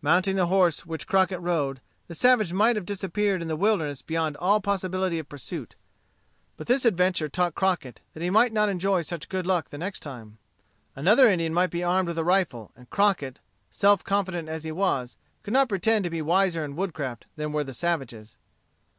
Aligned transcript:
Mounting 0.00 0.36
the 0.36 0.46
horse 0.46 0.86
which 0.86 1.06
Crockett 1.06 1.38
rode, 1.38 1.82
the 2.08 2.14
savage 2.14 2.50
might 2.50 2.76
have 2.76 2.86
disappeared 2.86 3.42
in 3.42 3.48
the 3.48 3.56
wilderness 3.56 4.00
beyond 4.00 4.34
all 4.38 4.58
possibility 4.58 5.18
of 5.18 5.28
pursuit. 5.28 5.76
But 6.56 6.66
this 6.66 6.86
adventure 6.86 7.28
taught 7.28 7.54
Crockett 7.54 8.00
that 8.14 8.22
he 8.22 8.30
might 8.30 8.54
not 8.54 8.70
enjoy 8.70 9.02
such 9.02 9.28
good 9.28 9.46
luck 9.46 9.68
the 9.68 9.76
next 9.76 10.00
time. 10.00 10.38
Another 10.94 11.28
Indian 11.28 11.52
might 11.52 11.66
be 11.70 11.84
armed 11.84 12.08
with 12.08 12.16
a 12.16 12.24
rifle, 12.24 12.72
and 12.74 12.88
Crockett, 12.88 13.38
self 13.70 14.02
confident 14.02 14.48
as 14.48 14.64
he 14.64 14.72
was, 14.72 15.18
could 15.42 15.52
not 15.52 15.68
pretend 15.68 16.04
to 16.04 16.10
be 16.10 16.22
wiser 16.22 16.64
in 16.64 16.74
woodcraft 16.74 17.26
than 17.36 17.52
were 17.52 17.62
the 17.62 17.74
savages. 17.74 18.38